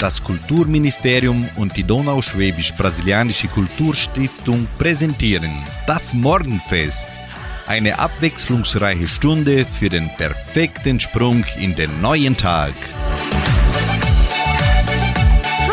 [0.00, 5.52] Das Kulturministerium und die Donauschwäbisch-Brasilianische Kulturstiftung präsentieren
[5.86, 7.10] das Morgenfest.
[7.66, 12.72] Eine abwechslungsreiche Stunde für den perfekten Sprung in den neuen Tag.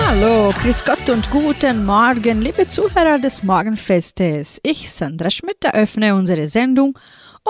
[0.05, 4.59] Hallo, grüß Gott und guten Morgen, liebe Zuhörer des Morgenfestes.
[4.61, 6.99] Ich, Sandra Schmidt, eröffne unsere Sendung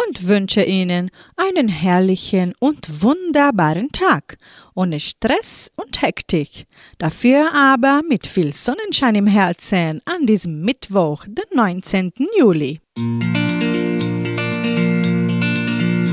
[0.05, 4.37] und wünsche Ihnen einen herrlichen und wunderbaren Tag,
[4.75, 6.65] ohne Stress und Hektik,
[6.97, 12.13] dafür aber mit viel Sonnenschein im Herzen an diesem Mittwoch, den 19.
[12.37, 12.79] Juli.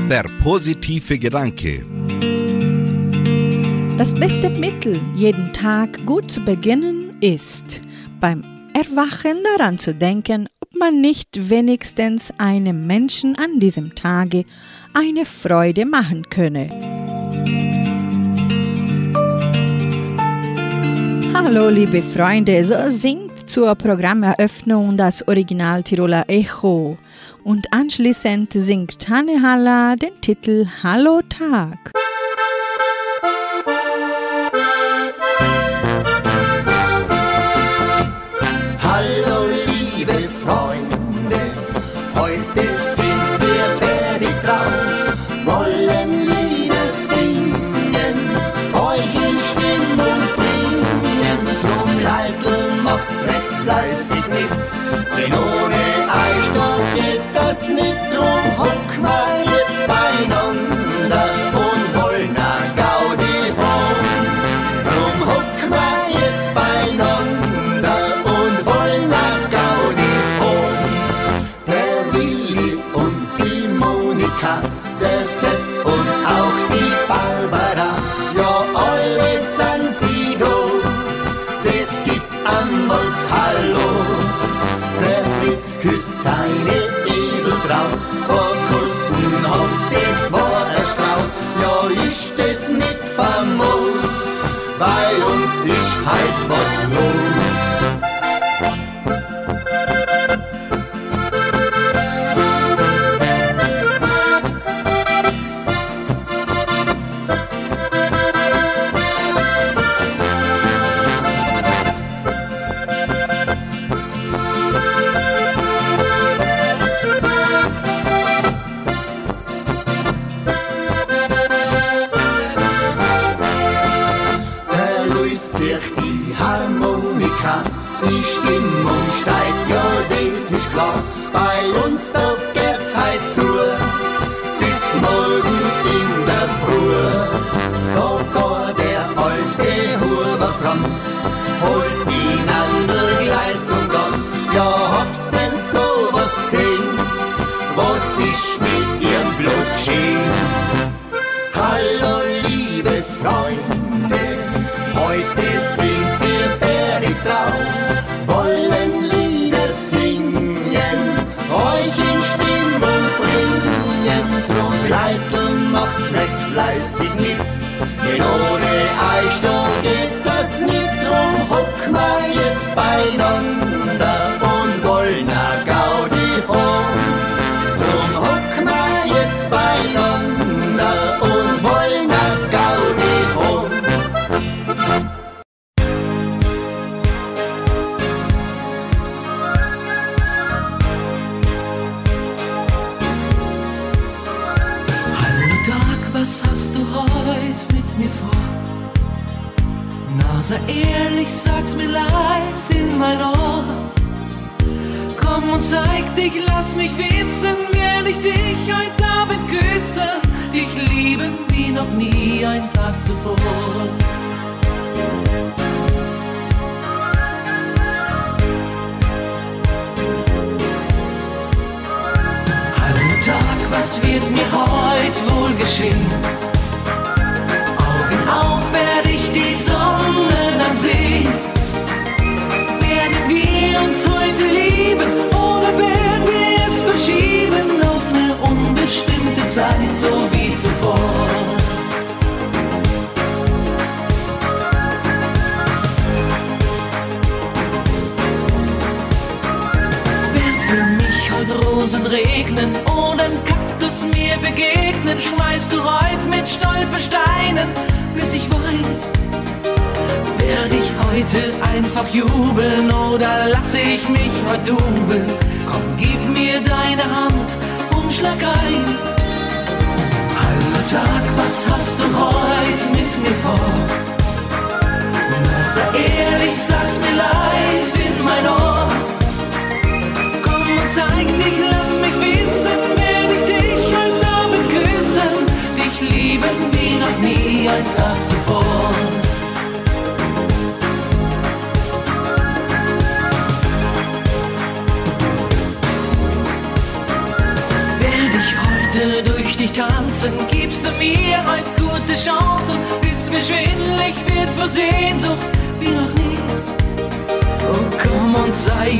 [0.09, 1.85] Der positive Gedanke.
[3.97, 7.81] Das beste Mittel, jeden Tag gut zu beginnen, ist
[8.19, 8.43] beim
[8.73, 10.49] Erwachen daran zu denken,
[10.79, 14.45] man nicht wenigstens einem Menschen an diesem Tage
[14.93, 16.69] eine Freude machen könne.
[21.33, 26.97] Hallo liebe Freunde, so singt zur Programmeröffnung das Original Tiroler Echo
[27.43, 31.91] und anschließend singt Hanne Haller den Titel Hallo Tag.
[57.55, 58.54] snitt om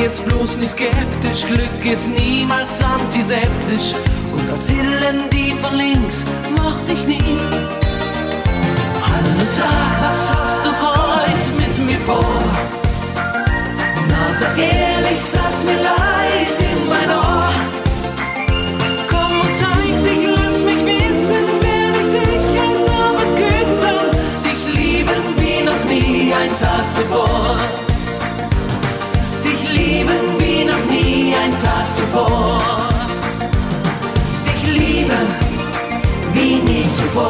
[0.06, 3.96] jetzt bloß nicht skeptisch, Glück ist niemals antiseptisch
[4.32, 6.24] und als Hillen die von links
[6.56, 7.40] mach dich nie.
[9.08, 12.24] Hallo Tag, was hast du heute mit mir vor?
[13.16, 17.25] Na sag ehrlich, sag's mir leis in mein Ohr.
[32.16, 32.90] Zuvor.
[34.46, 35.28] Dich lieben
[36.32, 37.30] wie nie zuvor.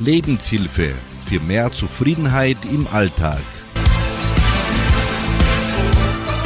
[0.00, 0.96] Lebenshilfe
[1.26, 3.42] für mehr Zufriedenheit im Alltag.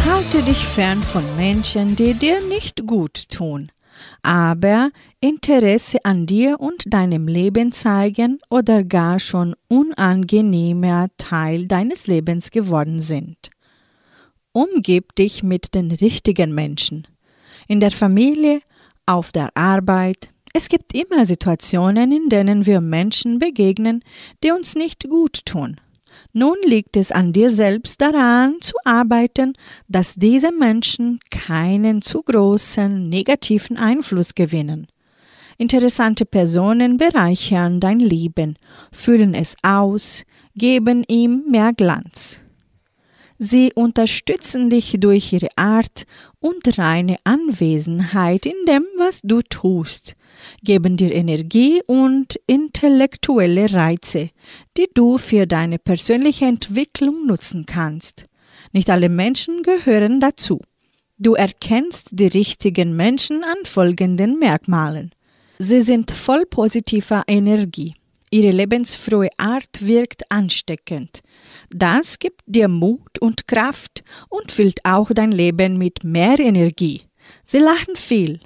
[0.04, 3.72] Halte dich fern von Menschen, die dir nicht gut tun,
[4.22, 12.50] aber Interesse an dir und deinem Leben zeigen oder gar schon unangenehmer Teil deines Lebens
[12.50, 13.50] geworden sind.
[14.52, 17.06] Umgib dich mit den richtigen Menschen.
[17.68, 18.60] In der Familie,
[19.10, 20.32] auf der Arbeit.
[20.52, 24.02] Es gibt immer Situationen, in denen wir Menschen begegnen,
[24.42, 25.80] die uns nicht gut tun.
[26.32, 29.54] Nun liegt es an dir selbst daran zu arbeiten,
[29.88, 34.86] dass diese Menschen keinen zu großen negativen Einfluss gewinnen.
[35.58, 38.56] Interessante Personen bereichern dein Leben,
[38.92, 40.24] füllen es aus,
[40.54, 42.40] geben ihm mehr Glanz.
[43.36, 46.04] Sie unterstützen dich durch ihre Art
[46.40, 50.14] und reine Anwesenheit in dem, was du tust,
[50.62, 54.30] geben dir Energie und intellektuelle Reize,
[54.76, 58.26] die du für deine persönliche Entwicklung nutzen kannst.
[58.72, 60.60] Nicht alle Menschen gehören dazu.
[61.18, 65.10] Du erkennst die richtigen Menschen an folgenden Merkmalen.
[65.58, 67.94] Sie sind voll positiver Energie.
[68.30, 71.20] Ihre lebensfrohe Art wirkt ansteckend.
[71.68, 77.02] Das gibt dir Mut und Kraft und füllt auch dein Leben mit mehr Energie.
[77.44, 78.40] Sie lachen viel.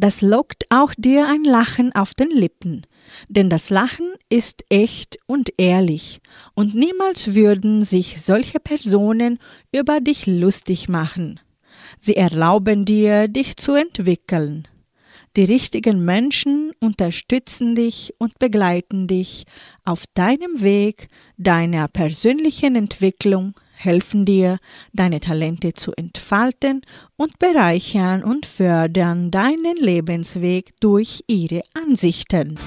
[0.00, 2.86] Das lockt auch dir ein Lachen auf den Lippen.
[3.28, 6.20] Denn das Lachen ist echt und ehrlich,
[6.54, 9.40] und niemals würden sich solche Personen
[9.72, 11.40] über dich lustig machen.
[11.98, 14.68] Sie erlauben dir, dich zu entwickeln.
[15.36, 19.46] Die richtigen Menschen unterstützen dich und begleiten dich
[19.84, 21.08] auf deinem Weg
[21.38, 24.58] deiner persönlichen Entwicklung, helfen dir,
[24.92, 26.82] deine Talente zu entfalten
[27.16, 32.58] und bereichern und fördern deinen Lebensweg durch ihre Ansichten.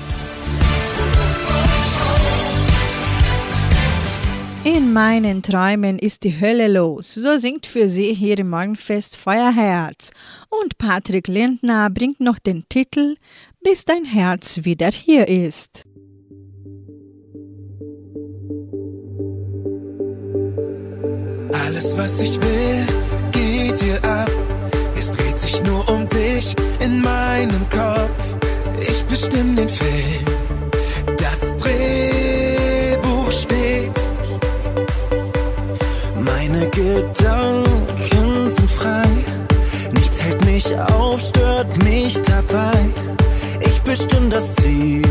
[4.64, 10.12] In meinen Träumen ist die Hölle los, so singt für Sie hier im Morgenfest Feuerherz.
[10.50, 13.16] Und Patrick Lindner bringt noch den Titel
[13.64, 15.84] Bis dein Herz wieder hier ist.
[21.54, 22.86] Alles, was ich will,
[23.32, 24.30] geht hier ab.
[24.98, 28.22] Es dreht sich nur um dich in meinem Kopf.
[28.80, 30.26] Ich bestimme den Film,
[31.18, 34.00] das Drehbuch steht.
[36.20, 39.08] Meine Gedanken sind frei.
[39.92, 42.78] Nichts hält mich auf, stört mich dabei.
[43.62, 45.02] Ich bestimme das Ziel,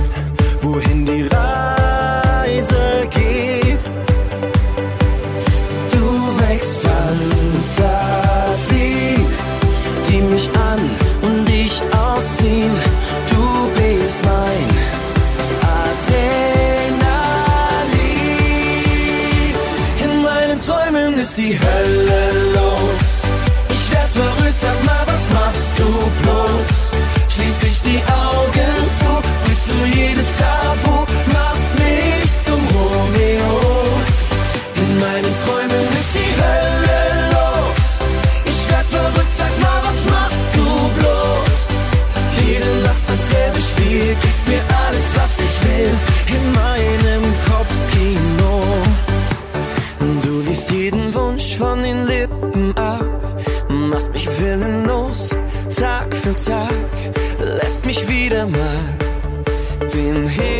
[21.40, 22.29] Träumen ist die
[58.08, 58.96] wieder mal.
[59.92, 60.59] Den Himmel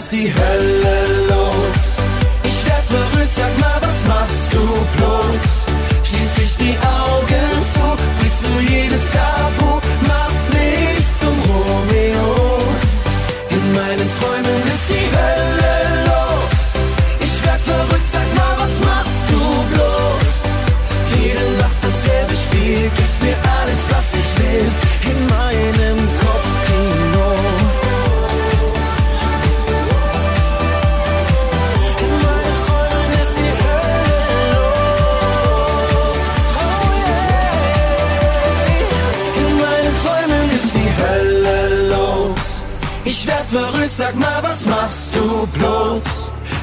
[0.00, 1.19] Träumen ist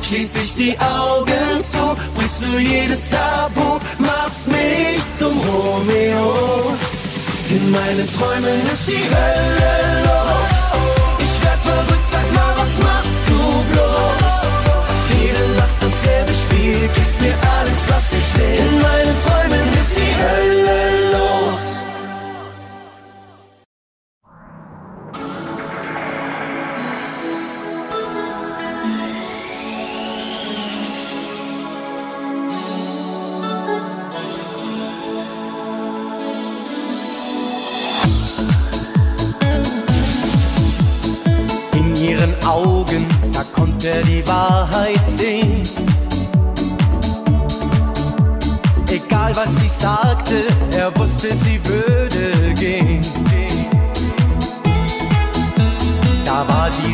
[0.08, 6.72] Schließ ich die Augen zu, brichst du jedes Tabu, machst mich zum Romeo.
[7.50, 10.56] In meinen Träumen ist die Hölle los.
[11.20, 13.40] Ich werd verrückt, sag mal, was machst du
[13.74, 15.20] bloß?
[15.20, 16.90] Jede Nacht dasselbe Spiel,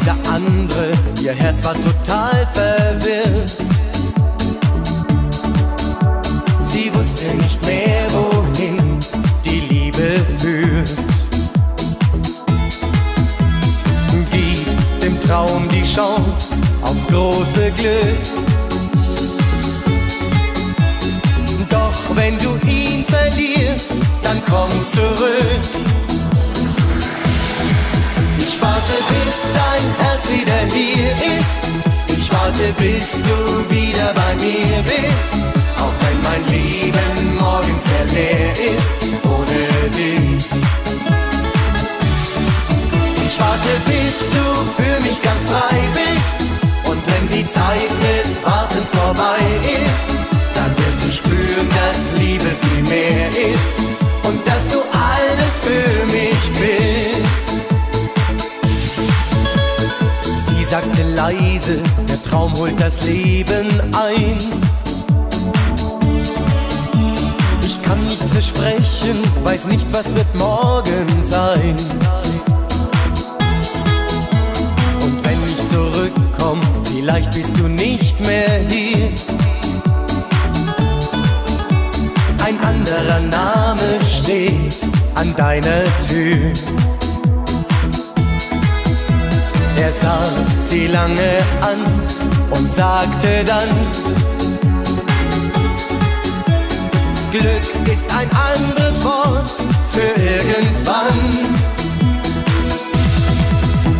[0.03, 0.91] dieser andere,
[1.21, 3.55] ihr Herz war total verwirrt.
[6.61, 8.99] Sie wusste nicht mehr, wohin
[9.45, 10.91] die Liebe führt.
[14.29, 18.19] Gib dem Traum die Chance aufs große Glück.
[21.69, 26.02] Doch wenn du ihn verlierst, dann komm zurück.
[28.83, 31.61] Warte, bis dein Herz wieder hier ist.
[32.17, 35.35] Ich warte, bis du wieder bei mir bist.
[35.77, 40.45] Auch wenn mein Leben morgen sehr leer ist, ohne dich.
[43.25, 44.43] Ich warte, bis du
[44.75, 46.51] für mich ganz frei bist.
[46.83, 50.17] Und wenn die Zeit des Wartens vorbei ist,
[50.55, 53.79] dann wirst du spüren, dass Liebe viel mehr ist.
[54.27, 56.92] Und dass du alles für mich bist.
[60.73, 61.77] Sagte leise,
[62.09, 64.37] der Traum holt das Leben ein.
[67.63, 71.75] Ich kann nichts versprechen, weiß nicht, was wird morgen sein.
[74.99, 79.09] Und wenn ich zurückkomme, vielleicht bist du nicht mehr hier.
[82.43, 84.75] Ein anderer Name steht
[85.13, 86.82] an deiner Tür.
[89.83, 91.79] Er sah sie lange an
[92.51, 93.69] und sagte dann,
[97.31, 99.51] Glück ist ein anderes Wort
[99.91, 101.19] für irgendwann.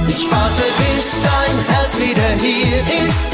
[0.07, 3.31] Ich warte, bis dein Herz wieder hier ist.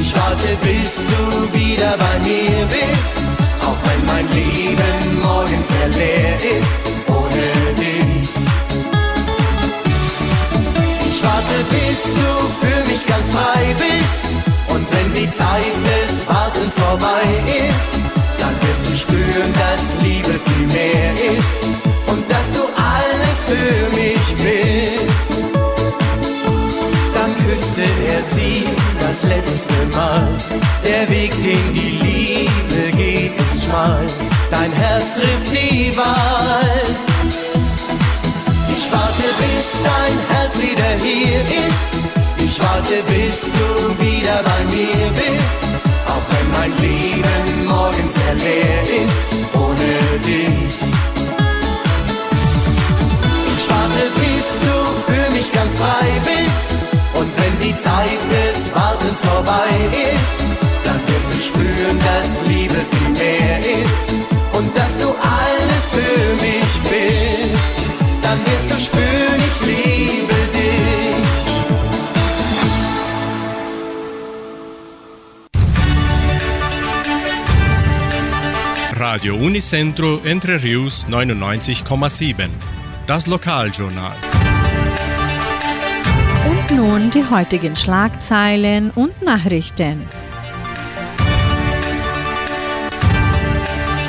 [0.00, 3.18] Ich warte, bis du wieder bei mir bist.
[3.66, 5.07] Auch wenn mein Leben
[13.58, 14.26] frei bist.
[14.68, 17.98] Und wenn die Zeit des Wartens vorbei ist,
[18.38, 21.64] dann wirst du spüren, dass Liebe viel mehr ist.
[22.06, 25.44] Und dass du alles für mich bist.
[27.14, 28.64] Dann küsste er sie
[29.00, 30.28] das letzte Mal.
[30.84, 34.06] Der Weg, den die Liebe geht, ist schmal.
[34.50, 36.82] Dein Herz trifft die Wahl.
[38.76, 42.27] Ich warte, bis dein Herz wieder hier ist.
[42.60, 45.62] Ich warte, bis du wieder bei mir bist,
[46.08, 50.74] auch wenn mein Leben morgens sehr leer ist ohne dich.
[53.54, 56.82] Ich warte, bis du für mich ganz frei bist,
[57.14, 59.70] und wenn die Zeit des Wartens vorbei
[60.12, 60.42] ist,
[60.82, 64.10] dann wirst du spüren, dass Liebe viel mehr ist
[64.54, 67.86] und dass du alles für mich bist.
[68.20, 70.27] Dann wirst du spüren, ich liebe.
[79.10, 82.50] Radio Unicentro Entre Rius 99,7.
[83.06, 84.12] Das Lokaljournal.
[86.50, 90.06] Und nun die heutigen Schlagzeilen und Nachrichten.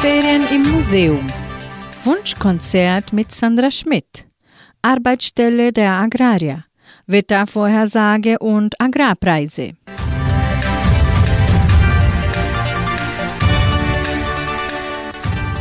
[0.02, 1.26] Ferien im Museum.
[2.04, 4.28] Wunschkonzert mit Sandra Schmidt.
[4.82, 6.66] Arbeitsstelle der Agrarier.
[7.08, 9.76] Wettervorhersage und Agrarpreise.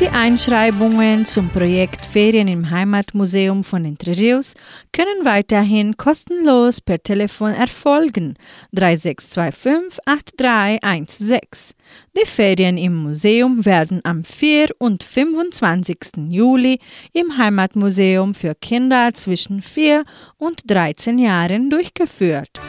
[0.01, 4.55] Die Einschreibungen zum Projekt Ferien im Heimatmuseum von Entre Rios
[4.93, 8.35] können weiterhin kostenlos per Telefon erfolgen
[8.73, 11.77] 3625 8316.
[12.17, 14.69] Die Ferien im Museum werden am 4.
[14.79, 16.29] und 25.
[16.29, 16.79] Juli
[17.13, 20.05] im Heimatmuseum für Kinder zwischen 4
[20.37, 22.61] und 13 Jahren durchgeführt.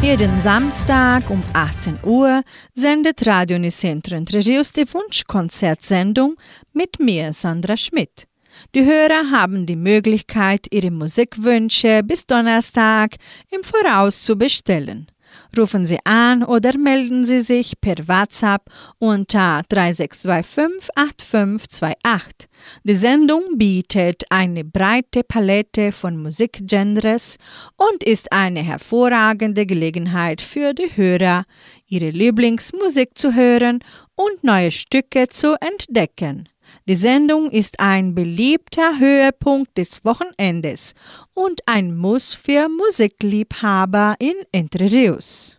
[0.00, 6.36] Jeden Samstag um 18 Uhr sendet Radio Nicentro Entre die Wunschkonzertsendung
[6.72, 8.28] mit mir, Sandra Schmidt.
[8.76, 13.16] Die Hörer haben die Möglichkeit, ihre Musikwünsche bis Donnerstag
[13.50, 15.08] im Voraus zu bestellen.
[15.56, 18.62] Rufen Sie an oder melden Sie sich per WhatsApp
[18.98, 22.48] unter 3625 8528.
[22.84, 27.36] Die Sendung bietet eine breite Palette von Musikgenres
[27.76, 31.44] und ist eine hervorragende Gelegenheit für die Hörer,
[31.86, 33.80] ihre Lieblingsmusik zu hören
[34.14, 36.48] und neue Stücke zu entdecken.
[36.88, 40.94] Die Sendung ist ein beliebter Höhepunkt des Wochenendes
[41.34, 45.58] und ein Muss für Musikliebhaber in Entre Rios.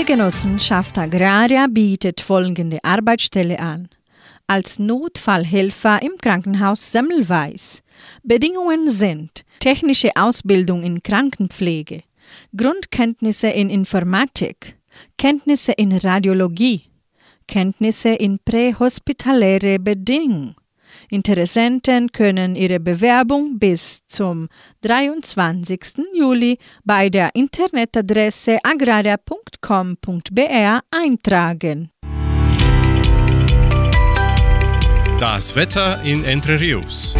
[0.00, 3.90] Die Genossenschaft Agraria bietet folgende Arbeitsstelle an.
[4.46, 7.82] Als Notfallhelfer im Krankenhaus Semmelweis.
[8.22, 12.02] Bedingungen sind technische Ausbildung in Krankenpflege,
[12.56, 14.78] Grundkenntnisse in Informatik,
[15.16, 16.82] Kenntnisse in Radiologie,
[17.46, 20.56] Kenntnisse in prähospitaläre Bedingungen.
[21.10, 24.48] Interessenten können ihre Bewerbung bis zum
[24.82, 25.80] 23.
[26.14, 31.90] Juli bei der Internetadresse agraria.com.br eintragen.
[35.20, 37.14] Das Wetter in Entre Rios.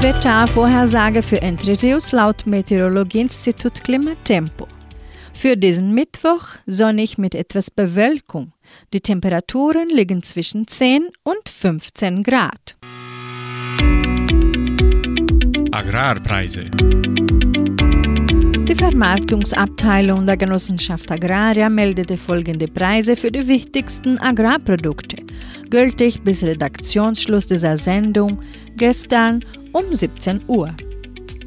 [0.00, 4.66] Wettervorhersage für Entre Rios laut Meteorologieinstitut Klimatempo.
[5.32, 8.52] Für diesen Mittwoch sonnig mit etwas Bewölkung.
[8.92, 12.76] Die Temperaturen liegen zwischen 10 und 15 Grad.
[15.72, 16.70] Agrarpreise.
[18.68, 25.16] Die Vermarktungsabteilung der Genossenschaft Agraria meldete folgende Preise für die wichtigsten Agrarprodukte,
[25.70, 28.40] gültig bis Redaktionsschluss dieser Sendung
[28.76, 30.74] gestern um 17 Uhr.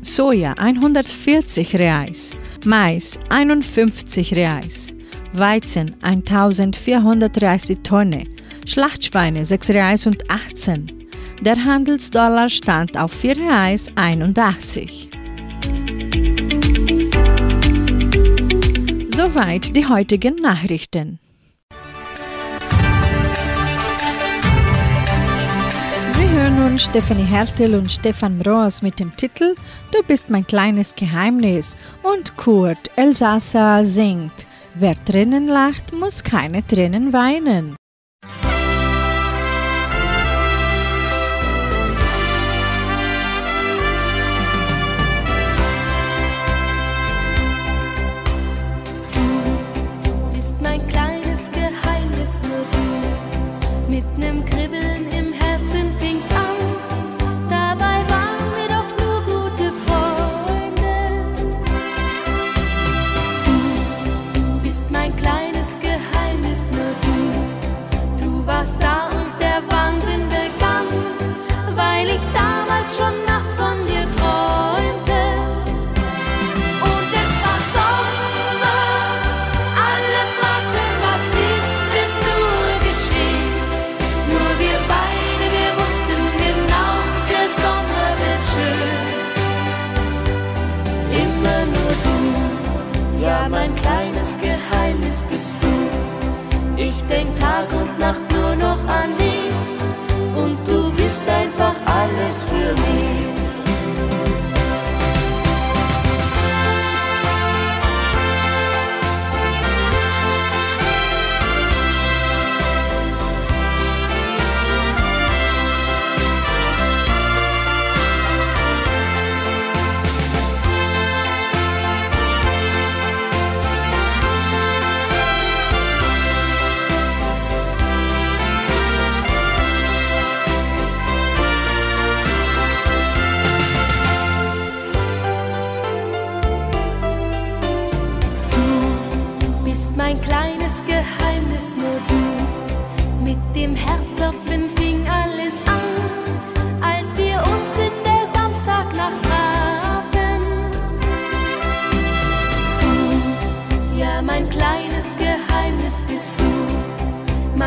[0.03, 2.35] Soja 140 Reais,
[2.65, 4.93] Mais 51 Reais,
[5.31, 8.27] Weizen 1430 Tonne,
[8.65, 11.07] Schlachtschweine 6 Reais und 18.
[11.39, 15.09] Der Handelsdollar stand auf 4 Reais 81.
[19.15, 21.19] Soweit die heutigen Nachrichten.
[26.55, 29.55] Nun Stefanie Hertel und Stefan Roos mit dem Titel
[29.91, 37.13] Du bist mein kleines Geheimnis und Kurt Elsasser singt Wer Tränen lacht, muss keine Tränen
[37.13, 37.75] weinen.
[72.93, 73.32] astronaut.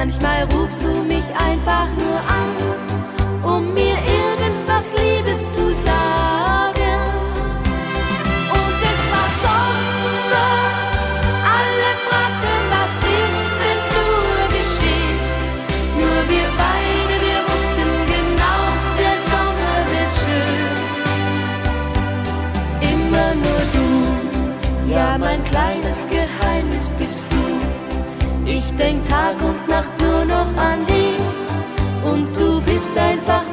[0.07, 2.51] Manchmal rufst du mich einfach nur an,
[3.42, 7.11] um mir irgendwas Liebes zu sagen.
[8.59, 10.53] Und es war Sommer,
[11.59, 15.19] alle fragten, was ist denn nur geschehen?
[15.99, 18.62] Nur wir beide, wir wussten genau,
[19.03, 20.75] der Sommer wird schön.
[22.92, 23.88] Immer nur du,
[24.95, 26.07] ja, mein kleines.
[26.09, 26.36] Ich
[28.79, 32.12] denk Tag und Nacht nur noch an dich.
[32.12, 33.46] Und du bist einfach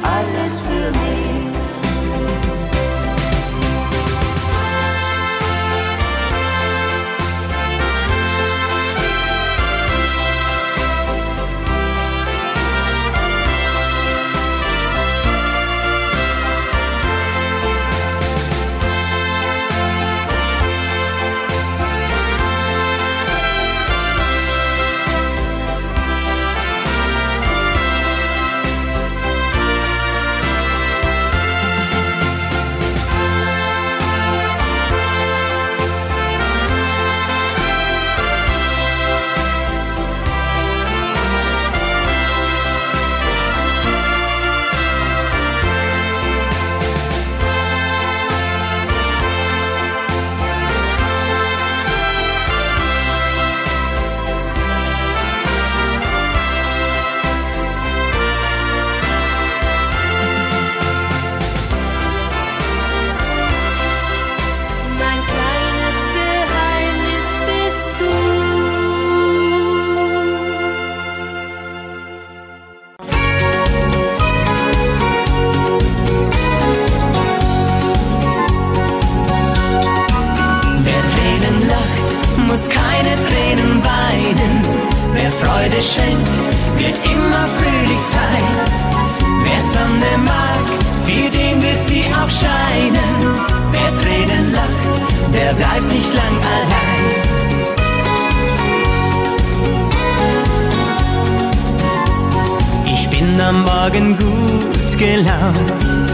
[103.44, 106.10] am Morgen gut gelaunt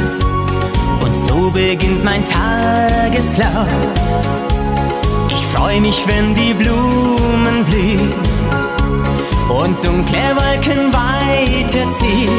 [1.05, 3.69] und so beginnt mein Tageslauf.
[5.29, 8.13] Ich freu mich, wenn die Blumen blühen
[9.49, 12.37] und dunkle Wolken weiterziehen.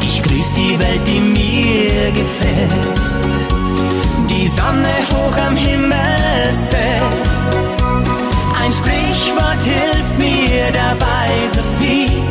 [0.00, 2.98] Ich grüß die Welt, die mir gefällt.
[4.30, 7.83] Die Sonne hoch am Himmel set.
[8.64, 12.22] Ein Sprichwort hilft mir dabei so viel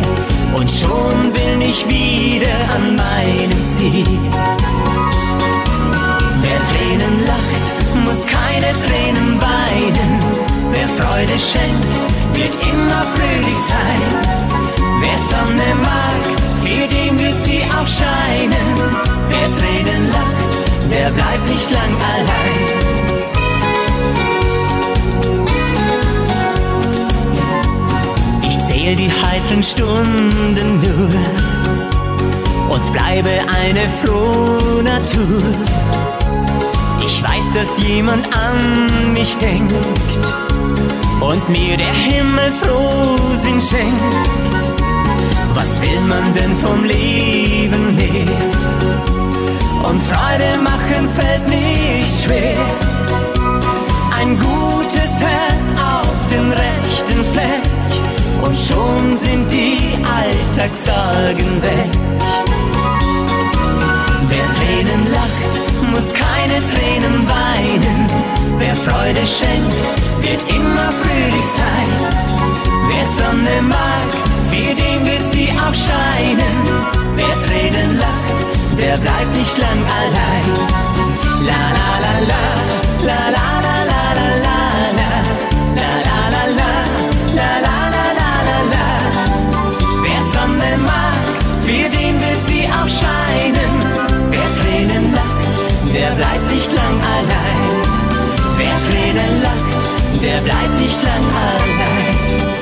[0.56, 4.18] und schon bin ich wieder an meinem Ziel.
[6.42, 10.12] Wer Tränen lacht, muss keine Tränen weinen.
[10.72, 12.02] Wer Freude schenkt,
[12.34, 14.02] wird immer fröhlich sein.
[15.02, 16.22] Wer Sonne mag,
[16.64, 18.68] für den wird sie auch scheinen.
[19.30, 20.52] Wer Tränen lacht,
[20.92, 23.13] der bleibt nicht lang allein.
[28.84, 31.10] Zähl die heiteren Stunden nur
[32.70, 35.44] und bleibe eine frohe Natur.
[37.06, 39.74] Ich weiß, dass jemand an mich denkt
[41.22, 44.62] und mir der Himmel Frohsinn schenkt.
[45.54, 48.38] Was will man denn vom Leben mehr?
[49.90, 52.58] Und Freude machen fällt nicht schwer.
[54.20, 57.73] Ein gutes Herz auf den rechten Fleck
[58.44, 61.92] und schon sind die Alltagssorgen weg.
[64.30, 65.54] Wer Tränen lacht,
[65.92, 68.00] muss keine Tränen weinen.
[68.58, 69.88] Wer Freude schenkt,
[70.26, 71.90] wird immer fröhlich sein.
[72.90, 74.10] Wer Sonne mag,
[74.52, 76.56] für den wird sie auch scheinen.
[77.20, 78.38] Wer Tränen lacht,
[78.80, 80.50] der bleibt nicht lang allein.
[81.50, 82.44] La la la la,
[83.08, 83.73] la la la
[100.24, 102.54] der bleibt nicht lang allein.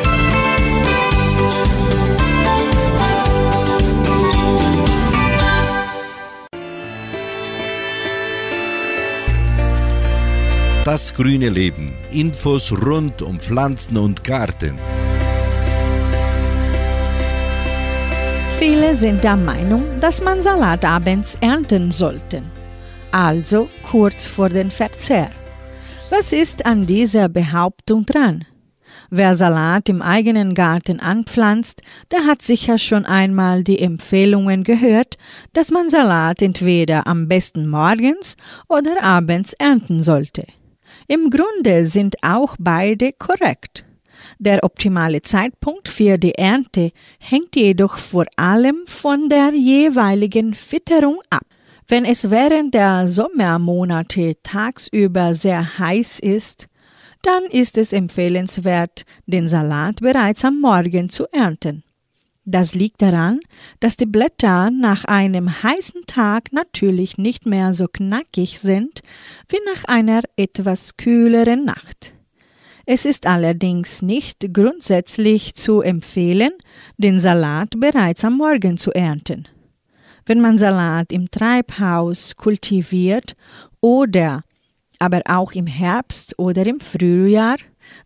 [10.83, 11.93] Das grüne Leben.
[12.11, 14.79] Infos rund um Pflanzen und Garten.
[18.57, 22.41] Viele sind der Meinung, dass man Salat abends ernten sollte,
[23.11, 25.29] also kurz vor dem Verzehr.
[26.11, 28.43] Was ist an dieser Behauptung dran?
[29.09, 35.17] Wer Salat im eigenen Garten anpflanzt, der hat sicher schon einmal die Empfehlungen gehört,
[35.53, 38.35] dass man Salat entweder am besten morgens
[38.67, 40.45] oder abends ernten sollte.
[41.07, 43.85] Im Grunde sind auch beide korrekt.
[44.37, 51.45] Der optimale Zeitpunkt für die Ernte hängt jedoch vor allem von der jeweiligen Fütterung ab.
[51.91, 56.69] Wenn es während der Sommermonate tagsüber sehr heiß ist,
[57.21, 61.83] dann ist es empfehlenswert, den Salat bereits am Morgen zu ernten.
[62.45, 63.41] Das liegt daran,
[63.81, 69.01] dass die Blätter nach einem heißen Tag natürlich nicht mehr so knackig sind
[69.49, 72.13] wie nach einer etwas kühleren Nacht.
[72.85, 76.53] Es ist allerdings nicht grundsätzlich zu empfehlen,
[76.97, 79.49] den Salat bereits am Morgen zu ernten.
[80.31, 83.35] Wenn man Salat im Treibhaus kultiviert
[83.81, 84.45] oder
[84.97, 87.57] aber auch im Herbst oder im Frühjahr,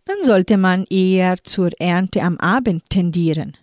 [0.05, 3.53] dann sollte man eher zur Ernte am Abend tendieren.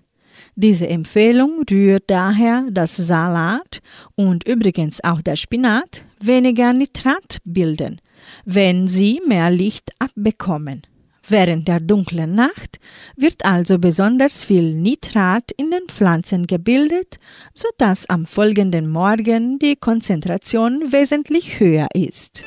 [0.55, 3.81] Diese Empfehlung rührt daher, dass Salat
[4.15, 8.01] und übrigens auch der Spinat weniger Nitrat bilden,
[8.45, 10.83] wenn sie mehr Licht abbekommen.
[11.29, 12.81] Während der dunklen Nacht
[13.17, 17.19] wird also besonders viel Nitrat in den Pflanzen gebildet,
[17.55, 22.45] sodass am folgenden Morgen die Konzentration wesentlich höher ist.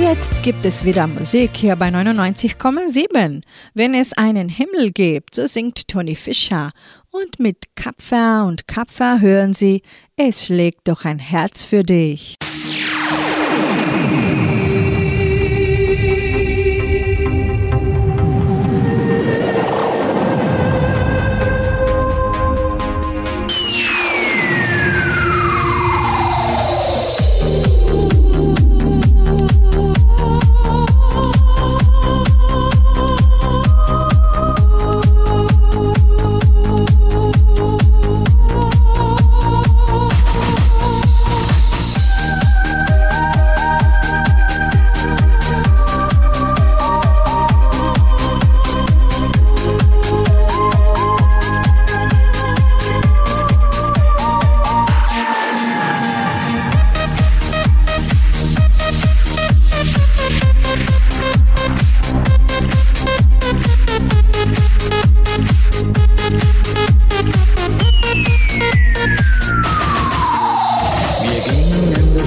[0.00, 3.42] Jetzt gibt es wieder Musik hier bei 99,7.
[3.74, 6.70] Wenn es einen Himmel gibt, so singt Tony Fischer.
[7.10, 9.82] Und mit Kapfer und Kapfer hören Sie,
[10.16, 12.36] es schlägt doch ein Herz für dich.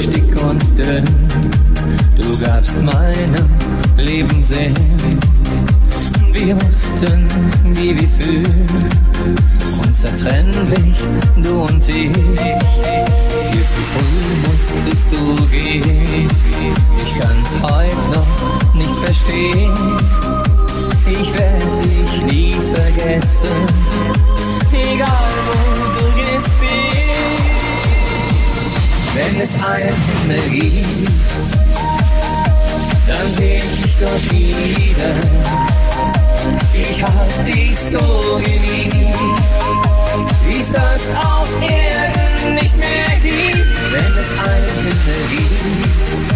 [0.02, 1.06] flüchtig und dünn.
[2.16, 3.50] Du gabst meinem
[3.98, 4.74] Leben Sinn.
[6.32, 7.28] Wir wussten,
[7.66, 8.68] wie wir fühlen.
[9.82, 10.96] Unzertrennlich,
[11.38, 12.12] du und ich.
[13.52, 16.28] Viel zu früh musstest du gehen.
[16.98, 19.98] Ich kann's heute noch nicht verstehen.
[21.06, 23.68] Ich werde dich nie vergessen.
[24.72, 25.71] Egal wo.
[29.14, 31.12] Wenn es einen Himmel gibt,
[33.08, 35.14] dann seh ich dort wieder.
[36.74, 38.96] Ich hab dich so geliebt,
[40.48, 43.68] wie's das auf Erden nicht mehr gibt.
[43.92, 46.32] Wenn es einen Himmel gibt,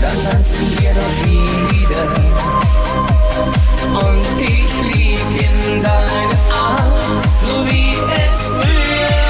[0.00, 2.04] dann tanzen wir dort wieder.
[4.00, 9.27] Und ich lieg in deinen Armen, so wie es früher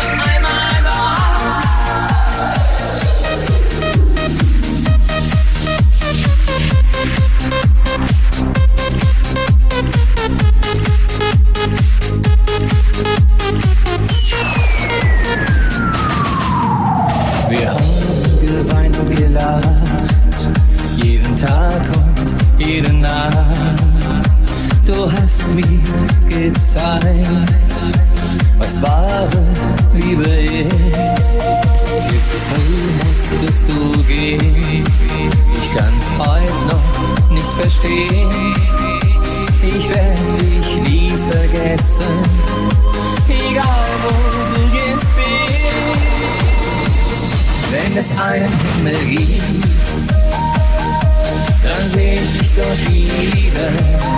[48.20, 49.40] ein Himmel gibt,
[51.62, 54.17] dann seh ich dich dort wieder.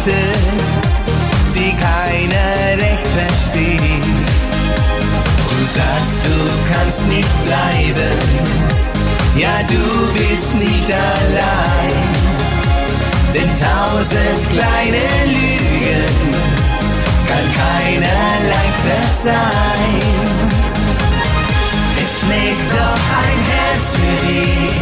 [0.00, 0.16] Worte,
[1.54, 4.04] die keiner recht versteht.
[5.50, 8.18] Du sagst, du kannst nicht bleiben,
[9.36, 11.92] ja, du bist nicht allein.
[13.34, 16.16] Denn tausend kleine Lügen
[17.28, 19.60] kann keiner leicht verzeihen.
[22.02, 24.76] Es schlägt doch ein Herz für dich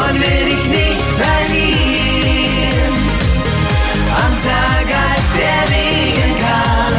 [0.00, 1.93] und will dich nicht verlieren.
[4.14, 4.44] Als
[5.32, 6.92] der Regen kam,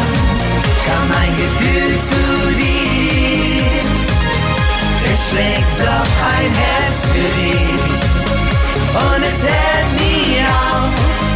[0.87, 2.23] kam ein Gefühl zu
[2.59, 3.83] dir.
[5.11, 7.81] Es schlägt doch ein Herz für dich
[8.93, 10.93] und es hört nie auf,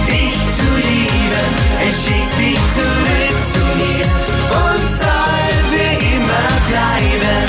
[0.07, 1.49] dich zu lieben.
[1.89, 4.07] Es schickt dich zurück zu mir
[4.65, 7.47] und soll für immer bleiben.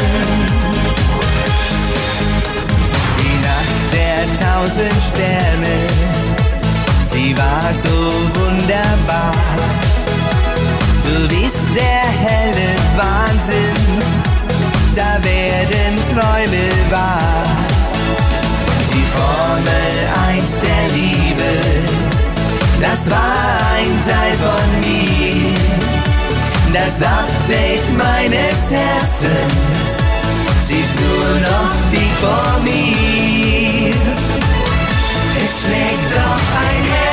[3.19, 5.75] Die Nacht der tausend Sterne,
[7.31, 9.33] sie war so wunderbar.
[11.05, 13.77] Du bist der helle Wahnsinn,
[14.96, 17.44] da werden Träume wahr.
[18.92, 19.94] Die Formel
[20.37, 21.52] 1 der Liebe,
[22.81, 25.54] das war ein Teil von mir.
[26.73, 29.90] Das Update meines Herzens
[30.61, 33.94] sieht nur noch dich vor mir.
[35.44, 37.10] Es schlägt doch ein Herz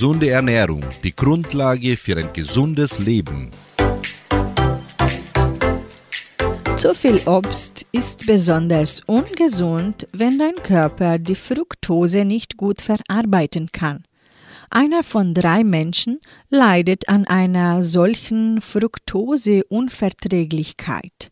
[0.00, 3.50] Gesunde Ernährung, die Grundlage für ein gesundes Leben.
[6.78, 14.04] Zu viel Obst ist besonders ungesund, wenn dein Körper die Fructose nicht gut verarbeiten kann.
[14.70, 21.30] Einer von drei Menschen leidet an einer solchen Fructoseunverträglichkeit.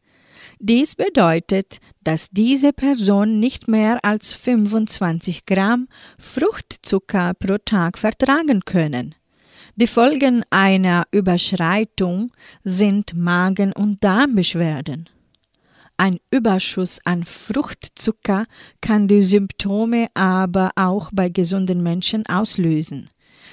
[0.60, 5.88] Dies bedeutet, dass diese Person nicht mehr als 25 Gramm
[6.18, 9.14] Fruchtzucker pro Tag vertragen können.
[9.76, 12.32] Die Folgen einer Überschreitung
[12.64, 15.08] sind Magen- und Darmbeschwerden.
[15.96, 18.46] Ein Überschuss an Fruchtzucker
[18.80, 23.10] kann die Symptome aber auch bei gesunden Menschen auslösen.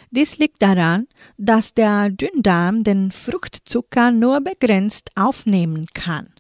[0.10, 6.35] Dies liegt daran, dass der Dünndarm den Fruchtzucker nur begrenzt aufnehmen kann.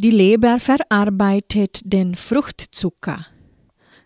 [0.00, 3.26] Die Leber verarbeitet den Fruchtzucker.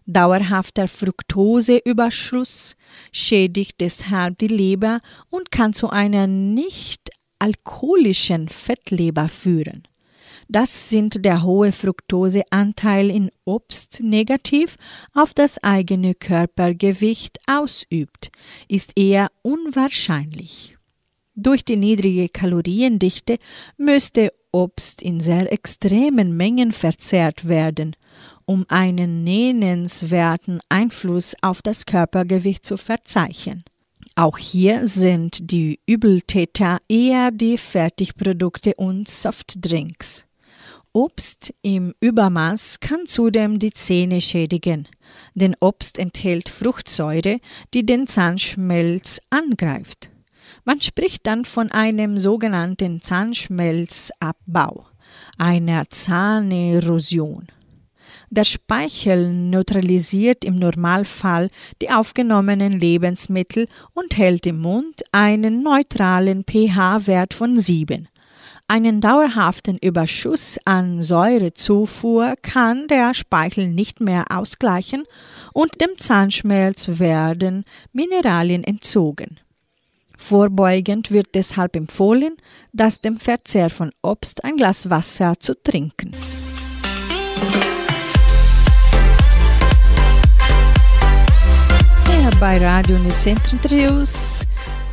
[0.06, 2.76] Dauerhafter Fructoseüberschuss
[3.12, 9.86] schädigt deshalb die Leber und kann zu einer nicht alkoholischen Fettleber führen.
[10.48, 14.76] Das sind der hohe Fructoseanteil in Obst negativ
[15.12, 18.30] auf das eigene Körpergewicht ausübt,
[18.66, 20.74] ist eher unwahrscheinlich.
[21.34, 23.36] Durch die niedrige Kaloriendichte
[23.76, 27.96] müsste Obst in sehr extremen Mengen verzehrt werden,
[28.44, 33.64] um einen nennenswerten Einfluss auf das Körpergewicht zu verzeichnen.
[34.14, 40.26] Auch hier sind die Übeltäter eher die Fertigprodukte und Softdrinks.
[40.92, 44.86] Obst im Übermaß kann zudem die Zähne schädigen,
[45.34, 47.38] denn Obst enthält Fruchtsäure,
[47.72, 50.10] die den Zahnschmelz angreift.
[50.64, 54.86] Man spricht dann von einem sogenannten Zahnschmelzabbau,
[55.36, 57.48] einer Zahnerosion.
[58.30, 61.50] Der Speichel neutralisiert im Normalfall
[61.82, 68.08] die aufgenommenen Lebensmittel und hält im Mund einen neutralen pH-Wert von 7.
[68.68, 75.04] Einen dauerhaften Überschuss an Säurezufuhr kann der Speichel nicht mehr ausgleichen
[75.52, 79.41] und dem Zahnschmelz werden Mineralien entzogen.
[80.22, 82.36] Vorbeugend wird deshalb empfohlen,
[82.72, 86.12] dass dem Verzehr von Obst ein Glas Wasser zu trinken.
[92.42, 94.48] bei Radio Nicentrum Trios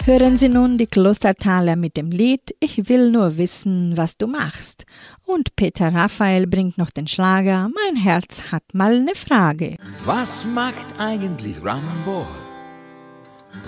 [0.05, 4.85] hören Sie nun die Klostertaler mit dem Lied Ich will nur wissen, was du machst.
[5.25, 9.77] Und Peter Raphael bringt noch den Schlager Mein Herz hat mal eine Frage.
[10.05, 12.27] Was macht eigentlich Rambo?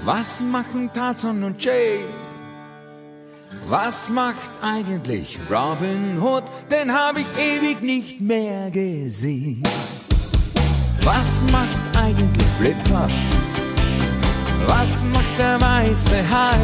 [0.04, 2.00] Was machen Tarzan und Jay?
[3.68, 6.44] Was macht eigentlich Robin Hood?
[6.72, 9.64] Den hab ich ewig nicht mehr gesehen.
[11.04, 13.10] Was macht eigentlich Flipper?
[14.68, 16.56] Was macht der weiße Hai?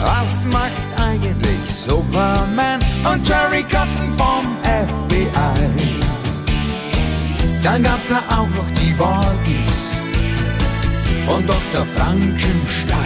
[0.00, 6.02] Was macht eigentlich Superman und Jerry Cotton vom FBI?
[7.62, 9.71] Dann gab's da auch noch die Waltons
[11.28, 11.86] und Dr.
[11.96, 12.98] Frankenstein.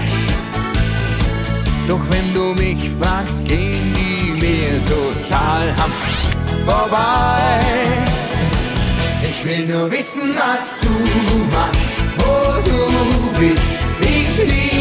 [1.88, 5.92] Doch wenn du mich fragst, gehen die mir total am
[6.64, 7.60] vorbei.
[9.28, 10.88] Ich will nur wissen, was du
[11.52, 13.74] machst wo du bist.
[14.00, 14.75] Ich liebe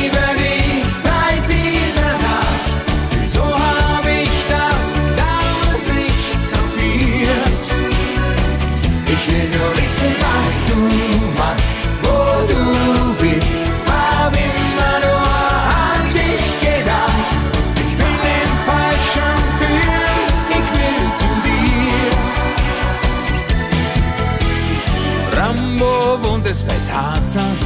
[27.36, 27.58] Tarzan.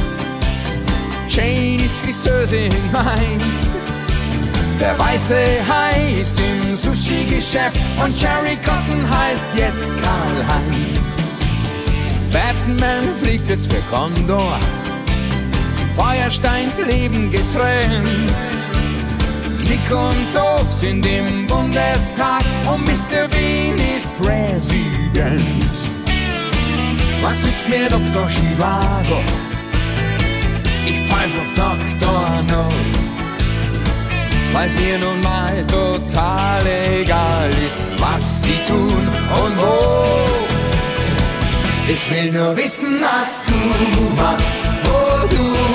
[1.28, 3.74] Jane ist Friseuse in Mainz.
[4.80, 5.36] Der weiße
[5.68, 11.16] Hai ist im Sushi-Geschäft und Jerry Cotton heißt jetzt Karl-Heinz.
[12.32, 14.58] Batman fliegt jetzt für Condor.
[15.78, 18.32] Die Feuersteins leben getrennt.
[19.68, 22.42] Nick und Doof sind im Bundestag
[22.72, 23.28] und Mr.
[23.28, 25.70] Bean ist Präsident.
[27.22, 28.28] Was nützt mir Dr.
[28.28, 29.22] Chivago?
[30.86, 32.42] Ich pfeif auf Dr.
[32.50, 32.68] No.
[34.52, 36.62] Weil's mir nun mal total
[37.00, 39.08] egal ist, was die tun
[39.42, 40.00] und wo.
[41.88, 45.69] Ich will nur wissen, was du machst, wo du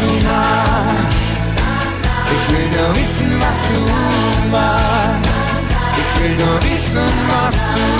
[0.00, 1.36] du machst.
[2.34, 3.80] Ich will nur wissen, was du
[4.50, 5.48] machst.
[6.00, 7.99] Ich will nur wissen, was du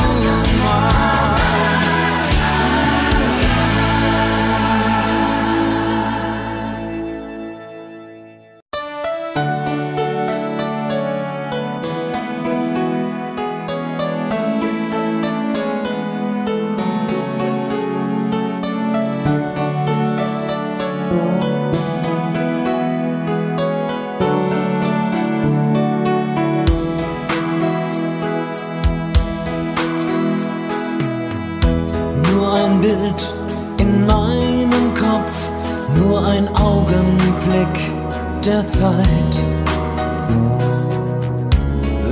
[37.41, 39.34] Augenblick der Zeit.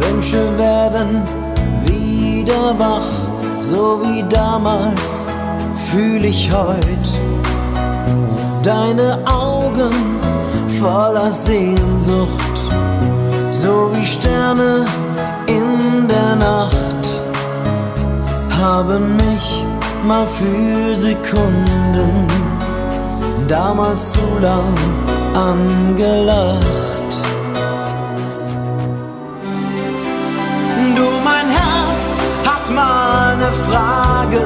[0.00, 1.22] Wünsche werden
[1.84, 3.10] wieder wach,
[3.60, 5.26] so wie damals
[5.90, 7.08] fühl ich heut.
[8.62, 9.92] Deine Augen
[10.80, 12.58] voller Sehnsucht,
[13.50, 14.84] so wie Sterne
[15.46, 17.20] in der Nacht,
[18.50, 19.64] haben mich
[20.06, 22.26] mal für Sekunden
[23.46, 24.74] damals zu lang
[25.38, 27.14] angelacht.
[30.96, 32.06] Du, mein Herz
[32.44, 34.44] hat mal eine Frage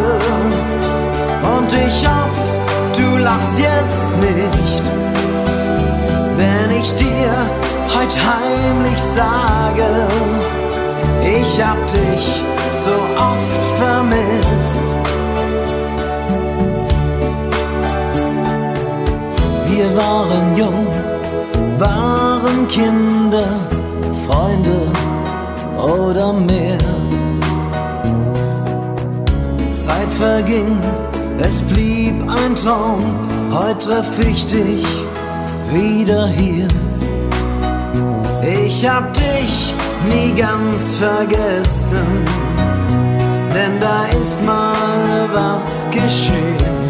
[1.56, 2.44] und ich hoffe,
[2.96, 4.82] du lachst jetzt nicht,
[6.36, 7.32] wenn ich dir
[7.94, 9.88] heute heimlich sage,
[11.24, 15.01] ich hab dich so oft vermisst.
[19.82, 20.86] Wir waren jung,
[21.76, 23.48] waren Kinder,
[24.24, 24.78] Freunde
[25.76, 26.78] oder mehr.
[29.70, 30.78] Zeit verging,
[31.40, 33.02] es blieb ein Traum,
[33.52, 34.86] heute treff ich dich
[35.72, 36.68] wieder hier.
[38.64, 39.74] Ich hab dich
[40.08, 42.06] nie ganz vergessen,
[43.52, 46.81] denn da ist mal was geschehen.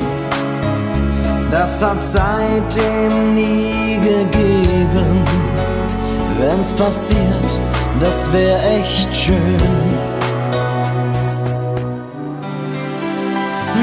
[1.52, 5.22] Das hat seitdem nie gegeben.
[6.38, 7.60] Wenn's passiert,
[8.00, 9.58] das wär echt schön.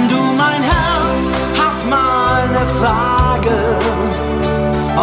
[0.09, 1.23] Du, mein Herz
[1.59, 3.59] hat mal ne Frage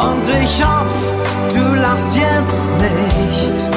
[0.09, 1.07] und ich hoffe,
[1.55, 3.71] du lachst jetzt nicht,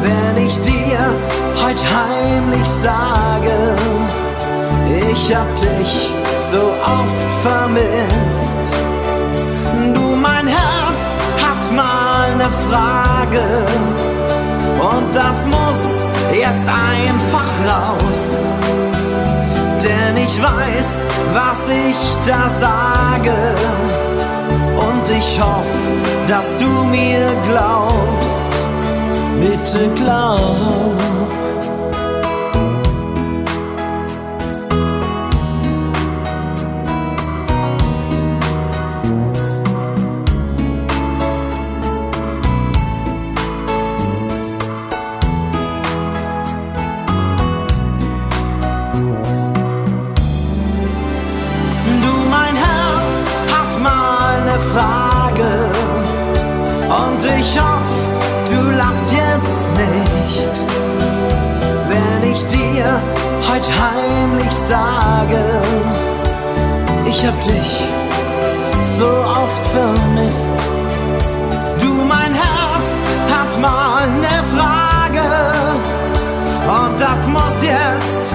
[0.00, 0.98] wenn ich dir
[1.62, 3.76] heute heimlich sage,
[5.12, 6.15] ich hab dich
[6.56, 8.64] so oft vermisst.
[9.94, 11.04] Du, mein Herz
[11.44, 13.46] hat mal ne Frage
[14.90, 15.82] und das muss
[16.32, 18.46] jetzt einfach raus.
[19.84, 20.88] Denn ich weiß,
[21.38, 22.00] was ich
[22.30, 23.38] da sage
[24.88, 25.86] und ich hoffe,
[26.26, 28.46] dass du mir glaubst.
[29.40, 30.96] Bitte glaub.
[63.56, 65.42] Heute heimlich sage,
[67.06, 67.84] ich hab dich
[68.82, 70.58] so oft vermisst.
[71.80, 72.88] Du, mein Herz
[73.30, 75.28] hat mal ne Frage
[76.80, 78.34] und das muss jetzt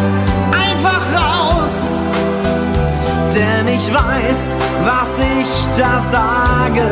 [0.67, 2.01] einfach raus.
[3.35, 4.55] Denn ich weiß,
[4.85, 6.87] was ich da sage.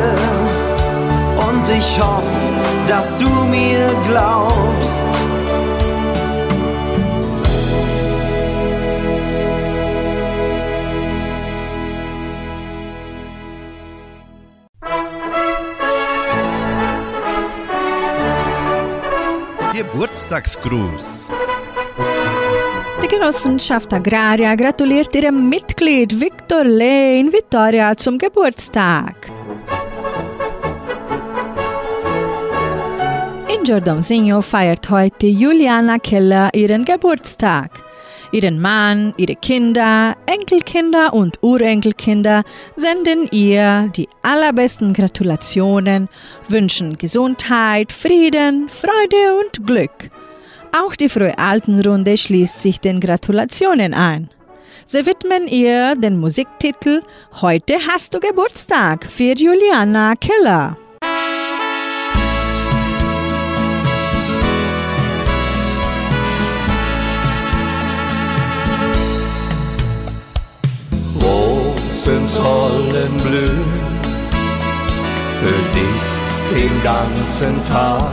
[1.48, 2.50] Und ich hoffe,
[2.86, 5.29] dass du mir glaubst.
[19.92, 21.28] Geburtstagsgruß.
[23.02, 29.32] Die Genossenschaft Agraria gratuliert ihrem Mitglied Victor Lane Vittoria zum Geburtstag.
[33.52, 37.89] In Giordãozinho feiert heute Juliana Keller ihren Geburtstag.
[38.32, 42.44] Ihren Mann, ihre Kinder, Enkelkinder und Urenkelkinder
[42.76, 46.08] senden ihr die allerbesten Gratulationen,
[46.48, 50.10] wünschen Gesundheit, Frieden, Freude und Glück.
[50.72, 54.30] Auch die Frühe Altenrunde schließt sich den Gratulationen ein.
[54.86, 57.02] Sie widmen ihr den Musiktitel
[57.40, 60.76] Heute hast du Geburtstag für Juliana Keller.
[72.10, 73.64] Rosen sollen blühen
[75.40, 78.10] für dich den ganzen Tag.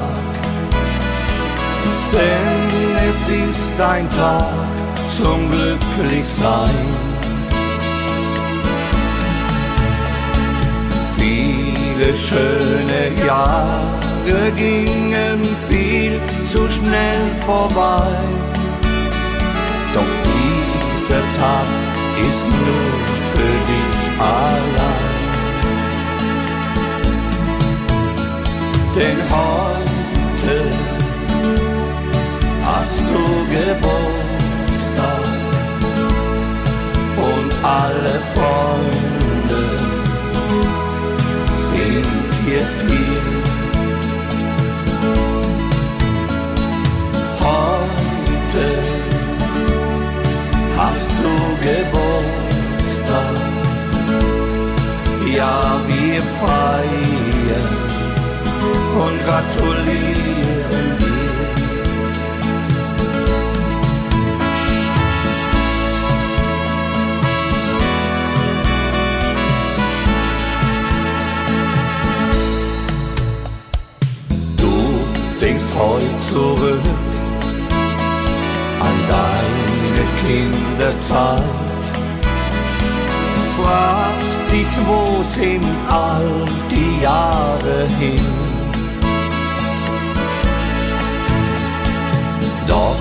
[2.12, 4.46] Denn es ist ein Tag
[5.20, 6.70] zum Glücklichsein.
[11.18, 15.40] Viele schöne Jahre gingen
[15.70, 18.12] viel zu schnell vorbei.
[19.94, 21.68] Doch dieser Tag
[22.28, 25.28] ist nur für dich allein.
[28.96, 30.56] Denn heute
[32.66, 33.24] hast du
[33.56, 35.28] Geburtstag
[37.30, 39.66] und alle Freunde
[41.70, 43.47] sind jetzt hier.
[56.18, 57.68] Wir feiern
[59.06, 61.06] und gratulieren dir.
[75.40, 76.82] denkst heute zurück
[78.80, 81.44] an deine Kinderzeit.
[83.56, 88.26] Fragst dich, wo sind all die Jahre hin?
[92.68, 92.96] Doch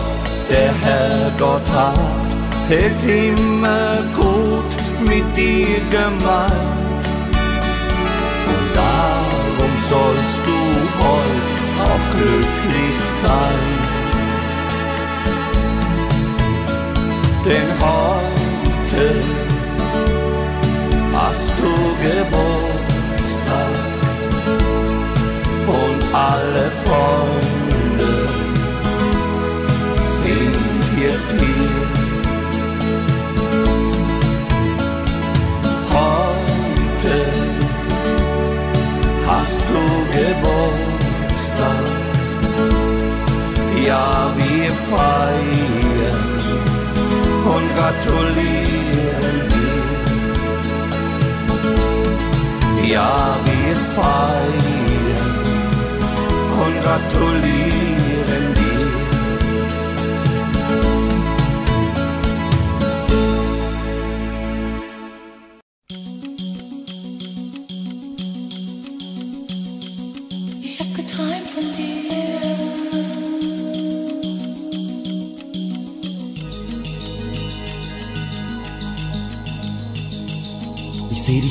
[0.48, 2.26] der Herrgott hat
[2.70, 4.70] es immer gut
[5.00, 7.06] mit dir gemeint.
[8.52, 10.58] Und darum sollst du
[11.02, 13.96] heute auch glücklich sein.
[17.44, 18.15] Denn heute
[22.06, 23.74] Geburtstag
[25.66, 28.12] und alle Freunde
[30.18, 30.54] sind
[31.02, 31.86] jetzt hier.
[35.96, 37.16] Heute
[39.26, 39.82] hast du
[40.16, 41.86] Geburtstag,
[43.84, 46.36] ja wir feiern
[47.52, 49.85] und gratulieren dir.
[52.86, 55.22] djavi fajr
[56.54, 57.95] Kontra tulli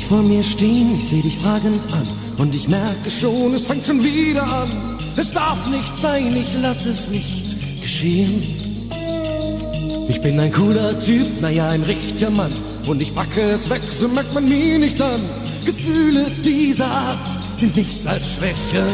[0.06, 2.06] vor mir stehen, ich seh dich fragend an
[2.38, 4.98] und ich merke schon, es fängt schon wieder an.
[5.16, 8.42] Es darf nicht sein, ich lass es nicht geschehen.
[10.08, 12.52] Ich bin ein cooler Typ, naja, ein richtiger Mann
[12.86, 15.20] und ich packe es weg, so merkt man mir nicht an.
[15.64, 18.84] Gefühle dieser Art sind nichts als Schwäche.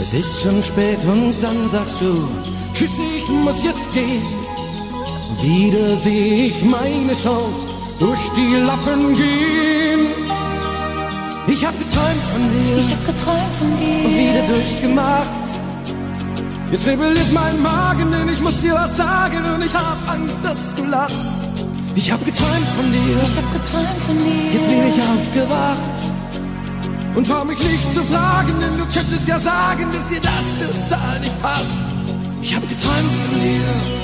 [0.00, 2.26] Es ist schon spät und dann sagst du,
[2.72, 4.22] tschüss, ich muss jetzt gehen.
[5.42, 7.69] Wieder sehe ich meine Chance
[8.00, 10.00] durch die Lappen gehen.
[11.46, 14.04] Ich hab geträumt von dir Ich hab geträumt von dir.
[14.06, 15.48] und wieder durchgemacht.
[16.72, 20.74] Jetzt rebelliert mein Magen, denn ich muss dir was sagen und ich hab Angst, dass
[20.76, 21.36] du lachst.
[21.96, 24.52] Ich hab geträumt von dir, Ich hab geträumt von dir.
[24.54, 25.98] jetzt bin ich aufgewacht.
[27.16, 30.46] Und trau mich nicht zu fragen, denn du könntest ja sagen, dass dir das
[30.88, 31.82] total nicht passt.
[32.40, 33.99] Ich hab geträumt von dir.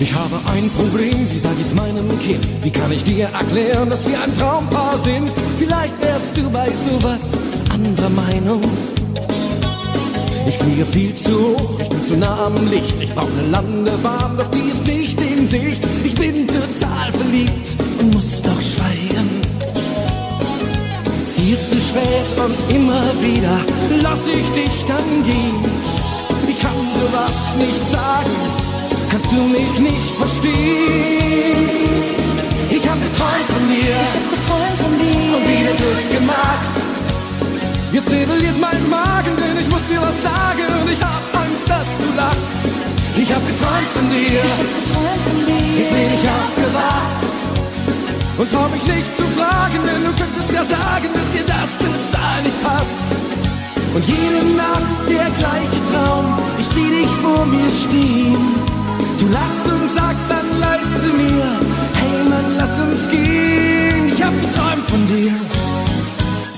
[0.00, 2.46] Ich habe ein Problem, wie sag ich's meinem Kind?
[2.62, 5.28] Wie kann ich dir erklären, dass wir ein Traumpaar sind?
[5.58, 7.20] Vielleicht wärst du bei sowas
[7.72, 8.62] anderer Meinung.
[10.46, 13.00] Ich fliege viel zu hoch, ich bin zu nah am Licht.
[13.00, 15.82] Ich brauch eine Landebahn, doch die ist nicht in Sicht.
[16.04, 17.68] Ich bin total verliebt
[17.98, 19.28] und muss doch schweigen.
[21.36, 23.58] Viel zu spät und immer wieder
[24.00, 25.62] lass ich dich dann gehen.
[26.48, 28.67] Ich kann sowas nicht sagen,
[29.18, 31.68] kannst du mich nicht verstehen.
[32.70, 35.36] Ich hab geträumt von dir Ich hab geträumt von dir.
[35.36, 36.74] und wieder durchgemacht.
[37.92, 41.88] Jetzt rebelliert mein Magen, denn ich muss dir was sagen und ich hab Angst, dass
[42.02, 42.54] du lachst.
[43.16, 45.78] Ich hab geträumt von dir, Ich hab geträumt von dir.
[45.78, 47.20] jetzt bin ich aufgewacht.
[48.38, 52.42] Und trau mich nicht zu fragen, denn du könntest ja sagen, dass dir das total
[52.46, 53.06] nicht passt.
[53.94, 58.57] Und jede Nacht der gleiche Traum, ich sieh dich vor mir stehen.
[59.18, 61.44] Du lachst und sagst dann leise mir,
[62.00, 64.06] hey Mann, lass uns gehen.
[64.12, 65.32] Ich hab geträumt von dir,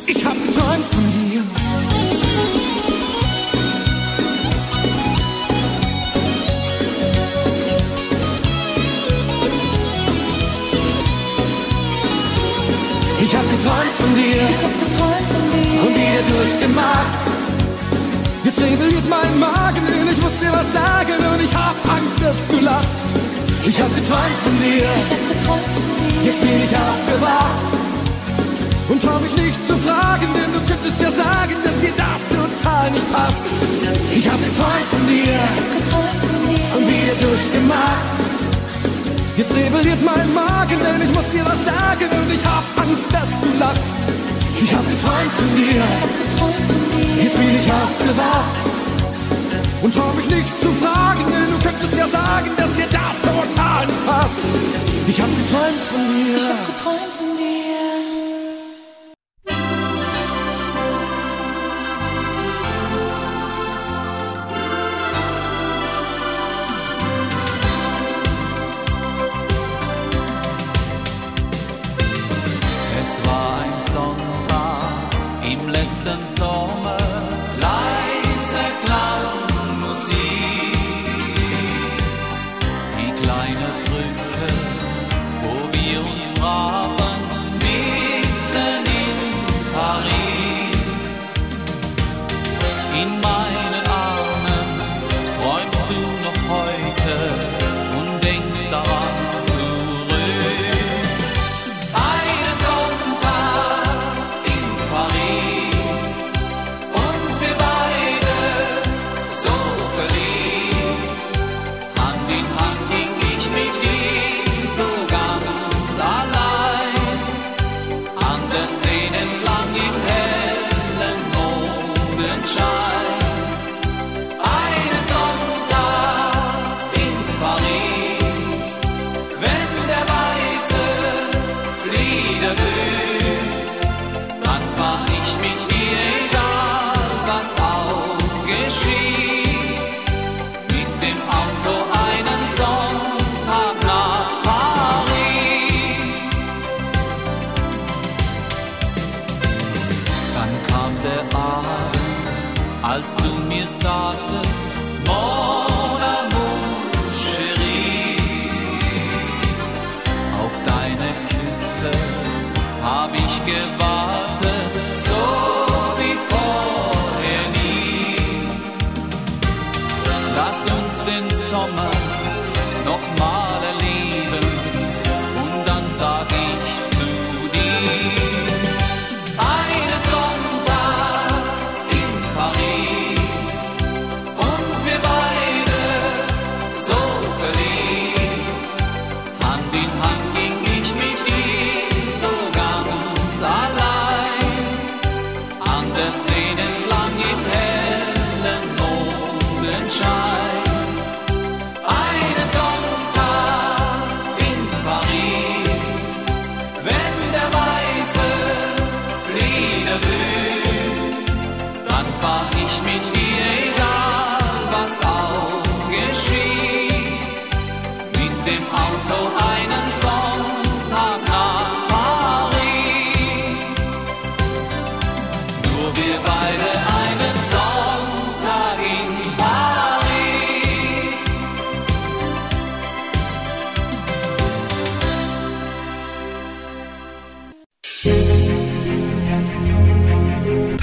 [0.07, 1.43] ich hab geträumt von dir.
[13.23, 15.83] Ich hab geträumt von dir Ich hab geträumt von dir.
[15.87, 17.40] und wieder durchgemacht.
[18.51, 22.37] Jetzt rebelliert mein Magen, denn ich muss dir was sagen und ich hab Angst, dass
[22.51, 22.59] du
[23.69, 24.91] Ich hab geträumt von dir,
[26.27, 27.67] jetzt bin ich aufgewacht.
[28.89, 32.91] Und trau mich nicht zu fragen, denn du könntest ja sagen, dass dir das total
[32.91, 33.47] nicht passt.
[34.19, 35.39] Ich hab geträumt von dir,
[36.75, 38.15] und wieder durchgemacht.
[39.37, 43.31] Jetzt rebelliert mein Magen, denn ich muss dir was sagen und ich hab Angst, dass
[43.43, 44.10] du lachst.
[44.63, 45.83] Ich hab geträumt von dir,
[47.23, 48.61] jetzt bin ich aufgewacht.
[49.83, 53.87] Und trau mich nicht zu fragen, denn du könntest ja sagen, dass dir das total
[53.87, 54.35] nicht passt.
[55.07, 56.70] Ich hab geträumt von dir.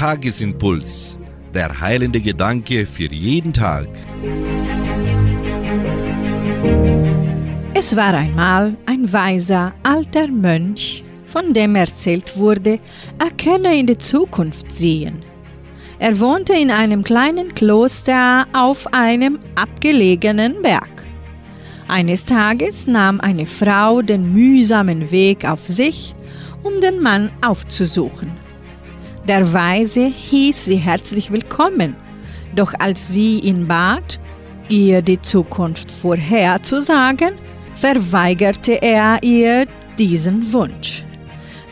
[0.08, 1.18] Tagesimpuls.
[1.54, 3.90] Der heilende Gedanke für jeden Tag.
[7.74, 12.80] Es war einmal ein weiser alter Mönch, von dem erzählt wurde,
[13.20, 15.24] er könne in die Zukunft sehen.
[16.00, 21.06] Er wohnte in einem kleinen Kloster auf einem abgelegenen Berg.
[21.90, 26.16] Eines Tages nahm eine Frau den mühsamen Weg auf sich,
[26.64, 28.47] um den Mann aufzusuchen.
[29.28, 31.98] Der Weise hieß sie herzlich willkommen,
[32.56, 34.22] doch als sie ihn bat,
[34.70, 37.34] ihr die Zukunft vorherzusagen,
[37.76, 39.66] verweigerte er ihr
[40.00, 41.04] diesen Wunsch.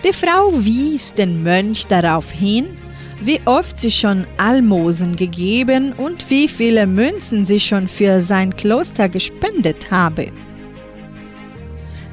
[0.04, 2.66] Die Frau wies den Mönch darauf hin,
[3.22, 9.08] wie oft sie schon Almosen gegeben und wie viele Münzen sie schon für sein Kloster
[9.08, 10.28] gespendet habe.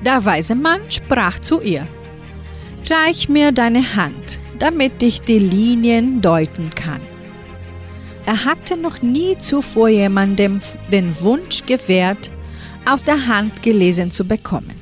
[0.07, 1.89] Der weise Mann sprach zu ihr,
[2.89, 7.01] Reich mir deine Hand, damit ich die Linien deuten kann.
[8.27, 10.61] Er hatte noch nie zuvor jemandem
[10.93, 12.31] den Wunsch gewährt,
[12.89, 14.77] aus der Hand gelesen zu bekommen.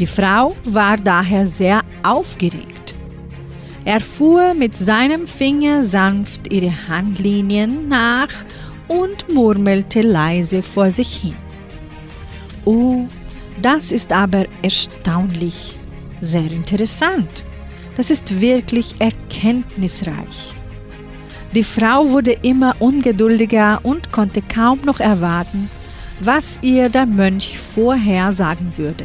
[0.00, 2.96] Die Frau war daher sehr aufgeregt.
[3.84, 8.32] Er fuhr mit seinem Finger sanft ihre Handlinien nach
[8.88, 11.36] und murmelte leise vor sich hin.
[12.64, 13.06] O
[13.62, 15.76] Das ist aber erstaunlich,
[16.20, 17.44] sehr interessant.
[18.00, 20.54] Das ist wirklich erkenntnisreich.
[21.54, 25.68] Die Frau wurde immer ungeduldiger und konnte kaum noch erwarten,
[26.18, 29.04] was ihr der Mönch vorher sagen würde.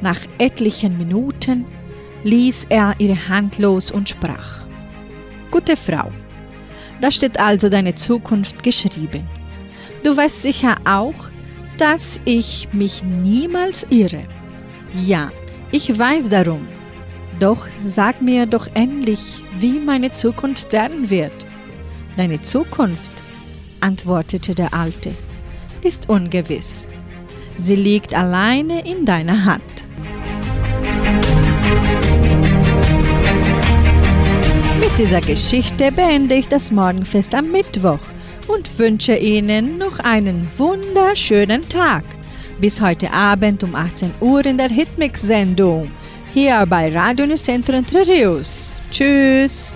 [0.00, 1.64] Nach etlichen Minuten
[2.22, 4.64] ließ er ihre Hand los und sprach.
[5.50, 6.12] Gute Frau,
[7.00, 9.28] da steht also deine Zukunft geschrieben.
[10.04, 11.30] Du weißt sicher auch,
[11.78, 14.22] dass ich mich niemals irre.
[15.04, 15.32] Ja,
[15.72, 16.75] ich weiß darum.
[17.38, 21.46] Doch sag mir doch endlich, wie meine Zukunft werden wird.
[22.16, 23.10] Deine Zukunft,
[23.80, 25.14] antwortete der Alte,
[25.82, 26.88] ist ungewiss.
[27.58, 29.84] Sie liegt alleine in deiner Hand.
[34.80, 38.00] Mit dieser Geschichte beende ich das Morgenfest am Mittwoch
[38.48, 42.04] und wünsche Ihnen noch einen wunderschönen Tag.
[42.60, 45.90] Bis heute Abend um 18 Uhr in der Hitmix-Sendung
[46.36, 48.76] hier bei Radio Nicentro Entre Rios.
[48.90, 49.72] Tschüss!